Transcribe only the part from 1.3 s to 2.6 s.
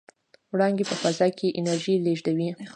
کې انرژي لېږدوي.